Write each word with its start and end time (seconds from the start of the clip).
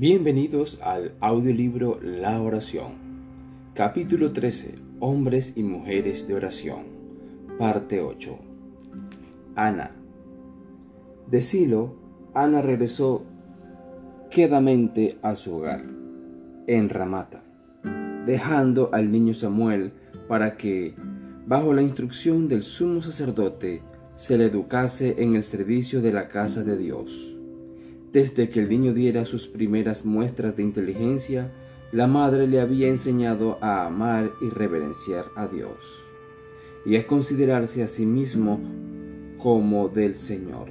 Bienvenidos 0.00 0.80
al 0.82 1.12
audiolibro 1.20 2.00
La 2.02 2.40
oración. 2.40 2.92
Capítulo 3.74 4.32
13. 4.32 4.76
Hombres 4.98 5.52
y 5.56 5.62
mujeres 5.62 6.26
de 6.26 6.32
oración. 6.32 6.84
Parte 7.58 8.00
8. 8.00 8.38
Ana. 9.56 9.90
De 11.30 11.42
Silo, 11.42 11.96
Ana 12.32 12.62
regresó 12.62 13.26
quedamente 14.30 15.18
a 15.20 15.34
su 15.34 15.56
hogar, 15.56 15.84
en 16.66 16.88
Ramata, 16.88 17.42
dejando 18.24 18.88
al 18.94 19.12
niño 19.12 19.34
Samuel 19.34 19.92
para 20.28 20.56
que, 20.56 20.94
bajo 21.46 21.74
la 21.74 21.82
instrucción 21.82 22.48
del 22.48 22.62
sumo 22.62 23.02
sacerdote, 23.02 23.82
se 24.14 24.38
le 24.38 24.46
educase 24.46 25.16
en 25.18 25.34
el 25.34 25.42
servicio 25.42 26.00
de 26.00 26.12
la 26.14 26.28
casa 26.28 26.64
de 26.64 26.78
Dios 26.78 27.36
desde 28.12 28.50
que 28.50 28.60
el 28.60 28.68
niño 28.68 28.92
diera 28.92 29.24
sus 29.24 29.46
primeras 29.46 30.04
muestras 30.04 30.56
de 30.56 30.64
inteligencia, 30.64 31.52
la 31.92 32.06
madre 32.06 32.48
le 32.48 32.60
había 32.60 32.88
enseñado 32.88 33.58
a 33.60 33.86
amar 33.86 34.32
y 34.40 34.48
reverenciar 34.48 35.26
a 35.36 35.46
Dios, 35.46 36.04
y 36.84 36.96
a 36.96 37.06
considerarse 37.06 37.82
a 37.82 37.88
sí 37.88 38.06
mismo 38.06 38.60
como 39.38 39.88
del 39.88 40.16
Señor. 40.16 40.70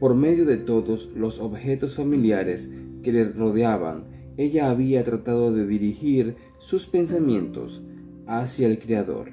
Por 0.00 0.16
medio 0.16 0.44
de 0.44 0.56
todos 0.56 1.10
los 1.14 1.38
objetos 1.38 1.94
familiares 1.94 2.68
que 3.04 3.12
le 3.12 3.24
rodeaban, 3.24 4.04
ella 4.36 4.70
había 4.70 5.04
tratado 5.04 5.52
de 5.52 5.66
dirigir 5.66 6.36
sus 6.58 6.86
pensamientos 6.86 7.82
hacia 8.26 8.66
el 8.66 8.80
Creador. 8.80 9.30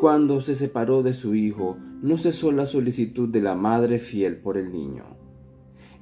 Cuando 0.00 0.42
se 0.42 0.54
separó 0.54 1.02
de 1.02 1.14
su 1.14 1.34
hijo, 1.34 1.78
no 2.02 2.18
cesó 2.18 2.52
la 2.52 2.66
solicitud 2.66 3.30
de 3.30 3.40
la 3.40 3.54
madre 3.54 3.98
fiel 3.98 4.36
por 4.36 4.58
el 4.58 4.70
niño 4.70 5.15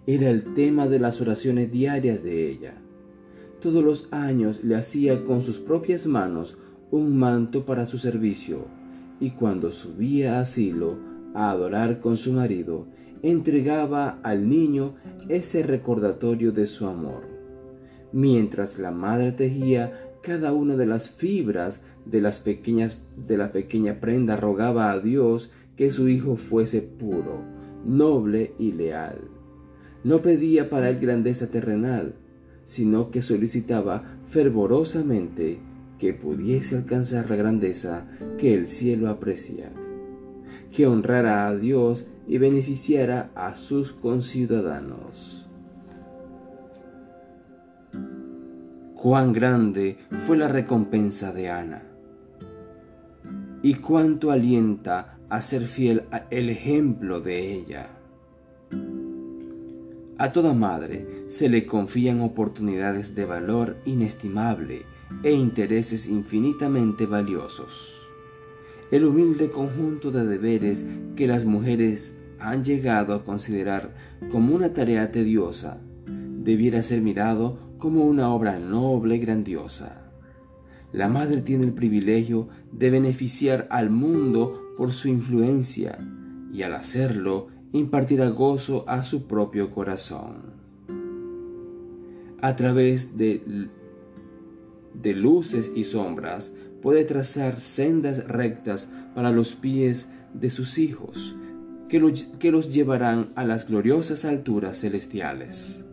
era 0.06 0.28
el 0.28 0.54
tema 0.54 0.86
de 0.86 0.98
las 0.98 1.20
oraciones 1.20 1.72
diarias 1.72 2.22
de 2.22 2.50
ella. 2.50 2.74
Todos 3.60 3.82
los 3.82 4.08
años 4.12 4.62
le 4.62 4.76
hacía 4.76 5.24
con 5.24 5.40
sus 5.40 5.58
propias 5.58 6.06
manos 6.06 6.58
un 6.90 7.16
manto 7.16 7.64
para 7.64 7.86
su 7.86 7.96
servicio, 7.96 8.66
y 9.18 9.30
cuando 9.30 9.72
subía 9.72 10.40
a 10.40 10.44
Silo 10.44 10.96
a 11.32 11.50
adorar 11.50 12.00
con 12.00 12.18
su 12.18 12.32
marido, 12.32 12.86
entregaba 13.22 14.18
al 14.22 14.48
niño 14.48 14.96
ese 15.28 15.62
recordatorio 15.62 16.52
de 16.52 16.66
su 16.66 16.86
amor. 16.86 17.22
Mientras 18.12 18.78
la 18.78 18.90
madre 18.90 19.32
tejía 19.32 20.10
cada 20.22 20.52
una 20.52 20.76
de 20.76 20.86
las 20.86 21.10
fibras 21.10 21.82
de 22.04 22.20
las 22.20 22.40
pequeñas 22.40 22.98
de 23.16 23.38
la 23.38 23.50
pequeña 23.52 24.00
prenda 24.00 24.36
rogaba 24.36 24.92
a 24.92 25.00
Dios 25.00 25.50
que 25.76 25.90
su 25.90 26.08
hijo 26.08 26.36
fuese 26.36 26.82
puro, 26.82 27.40
noble 27.84 28.52
y 28.58 28.72
leal 28.72 29.18
no 30.04 30.20
pedía 30.20 30.70
para 30.70 30.90
él 30.90 31.00
grandeza 31.00 31.50
terrenal, 31.50 32.14
sino 32.64 33.10
que 33.10 33.22
solicitaba 33.22 34.04
fervorosamente 34.28 35.58
que 35.98 36.12
pudiese 36.12 36.76
alcanzar 36.76 37.30
la 37.30 37.36
grandeza 37.36 38.06
que 38.38 38.54
el 38.54 38.66
cielo 38.66 39.08
aprecia, 39.08 39.70
que 40.70 40.86
honrara 40.86 41.46
a 41.46 41.56
Dios 41.56 42.08
y 42.26 42.38
beneficiara 42.38 43.30
a 43.34 43.54
sus 43.54 43.92
conciudadanos. 43.92 45.48
Cuán 48.94 49.32
grande 49.32 49.98
fue 50.26 50.36
la 50.36 50.48
recompensa 50.48 51.32
de 51.32 51.50
Ana, 51.50 51.82
y 53.62 53.74
cuánto 53.74 54.30
alienta 54.30 55.18
a 55.28 55.40
ser 55.40 55.66
fiel 55.66 56.04
el 56.30 56.50
ejemplo 56.50 57.20
de 57.20 57.54
ella. 57.54 57.88
A 60.16 60.30
toda 60.30 60.54
madre 60.54 61.24
se 61.26 61.48
le 61.48 61.66
confían 61.66 62.20
oportunidades 62.20 63.16
de 63.16 63.24
valor 63.24 63.76
inestimable 63.84 64.86
e 65.24 65.32
intereses 65.32 66.08
infinitamente 66.08 67.06
valiosos. 67.06 68.00
El 68.92 69.06
humilde 69.06 69.50
conjunto 69.50 70.12
de 70.12 70.24
deberes 70.24 70.86
que 71.16 71.26
las 71.26 71.44
mujeres 71.44 72.16
han 72.38 72.62
llegado 72.62 73.12
a 73.12 73.24
considerar 73.24 73.94
como 74.30 74.54
una 74.54 74.72
tarea 74.72 75.10
tediosa 75.10 75.80
debiera 76.06 76.82
ser 76.82 77.00
mirado 77.00 77.58
como 77.78 78.04
una 78.04 78.28
obra 78.30 78.60
noble 78.60 79.16
y 79.16 79.18
grandiosa. 79.18 80.12
La 80.92 81.08
madre 81.08 81.42
tiene 81.42 81.64
el 81.64 81.72
privilegio 81.72 82.48
de 82.70 82.90
beneficiar 82.90 83.66
al 83.68 83.90
mundo 83.90 84.62
por 84.76 84.92
su 84.92 85.08
influencia 85.08 85.98
y 86.52 86.62
al 86.62 86.74
hacerlo 86.74 87.48
impartirá 87.74 88.28
gozo 88.28 88.84
a 88.86 89.02
su 89.02 89.26
propio 89.26 89.72
corazón. 89.72 90.54
A 92.40 92.54
través 92.54 93.18
de, 93.18 93.42
de 94.94 95.12
luces 95.14 95.72
y 95.74 95.82
sombras 95.82 96.52
puede 96.82 97.04
trazar 97.04 97.58
sendas 97.58 98.28
rectas 98.28 98.88
para 99.16 99.32
los 99.32 99.56
pies 99.56 100.08
de 100.34 100.50
sus 100.50 100.78
hijos, 100.78 101.34
que, 101.88 102.00
que 102.38 102.52
los 102.52 102.72
llevarán 102.72 103.32
a 103.34 103.44
las 103.44 103.66
gloriosas 103.66 104.24
alturas 104.24 104.78
celestiales. 104.78 105.84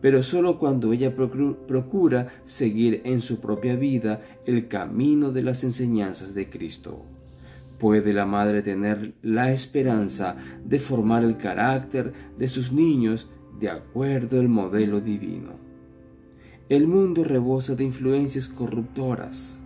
Pero 0.00 0.22
solo 0.22 0.60
cuando 0.60 0.92
ella 0.92 1.16
procura 1.16 2.28
seguir 2.44 3.00
en 3.04 3.20
su 3.20 3.40
propia 3.40 3.74
vida 3.74 4.20
el 4.44 4.68
camino 4.68 5.32
de 5.32 5.42
las 5.42 5.64
enseñanzas 5.64 6.34
de 6.34 6.48
Cristo 6.50 7.15
puede 7.78 8.12
la 8.12 8.26
madre 8.26 8.62
tener 8.62 9.14
la 9.22 9.52
esperanza 9.52 10.36
de 10.64 10.78
formar 10.78 11.24
el 11.24 11.36
carácter 11.36 12.12
de 12.38 12.48
sus 12.48 12.72
niños 12.72 13.28
de 13.60 13.70
acuerdo 13.70 14.40
al 14.40 14.48
modelo 14.48 15.00
divino. 15.00 15.52
El 16.68 16.86
mundo 16.88 17.24
rebosa 17.24 17.74
de 17.74 17.84
influencias 17.84 18.48
corruptoras. 18.48 19.62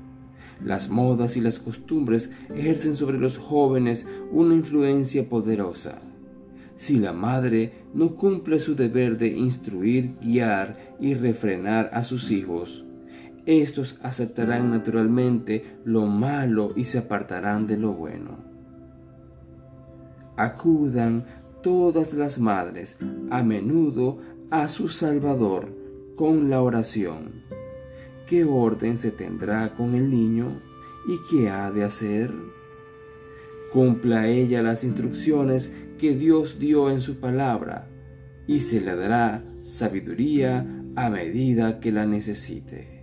Las 0.62 0.91
modas 0.91 1.37
y 1.37 1.41
las 1.41 1.59
costumbres 1.59 2.32
ejercen 2.54 2.97
sobre 2.97 3.19
los 3.19 3.38
jóvenes 3.38 4.06
una 4.31 4.54
influencia 4.54 5.26
poderosa. 5.28 6.03
Si 6.76 6.99
la 6.99 7.12
madre 7.12 7.72
no 7.94 8.16
cumple 8.16 8.60
su 8.60 8.75
deber 8.75 9.16
de 9.16 9.28
instruir, 9.28 10.16
guiar 10.20 10.97
y 11.00 11.15
refrenar 11.15 11.91
a 11.93 12.04
sus 12.04 12.31
hijos, 12.31 12.84
estos 13.46 13.98
aceptarán 14.02 14.70
naturalmente 14.70 15.78
lo 15.84 16.06
malo 16.06 16.68
y 16.76 16.84
se 16.84 16.98
apartarán 16.98 17.66
de 17.66 17.76
lo 17.76 17.92
bueno. 17.92 18.38
Acudan 20.36 21.24
todas 21.62 22.14
las 22.14 22.38
madres 22.38 22.98
a 23.30 23.42
menudo 23.42 24.18
a 24.50 24.68
su 24.68 24.88
Salvador 24.88 25.76
con 26.16 26.50
la 26.50 26.62
oración. 26.62 27.42
¿Qué 28.26 28.44
orden 28.44 28.96
se 28.96 29.10
tendrá 29.10 29.74
con 29.74 29.94
el 29.94 30.10
niño 30.10 30.60
y 31.08 31.18
qué 31.30 31.50
ha 31.50 31.70
de 31.70 31.84
hacer? 31.84 32.32
Cumpla 33.72 34.28
ella 34.28 34.62
las 34.62 34.84
instrucciones 34.84 35.72
que 35.98 36.14
Dios 36.14 36.58
dio 36.58 36.90
en 36.90 37.00
su 37.00 37.20
palabra 37.20 37.88
y 38.46 38.60
se 38.60 38.80
le 38.80 38.96
dará 38.96 39.44
sabiduría 39.62 40.66
a 40.96 41.10
medida 41.10 41.78
que 41.80 41.92
la 41.92 42.06
necesite. 42.06 43.00